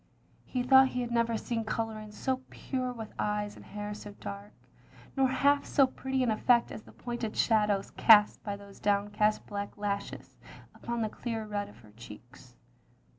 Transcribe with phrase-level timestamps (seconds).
[0.45, 4.51] He thought he had never seen colouring so pure with eyes and hair so dark;
[5.15, 9.45] nor half so pretty an effect as the pointed shadows cast by those down cast
[9.45, 10.37] black lashes
[10.73, 12.55] upon the clear red of her cheeks.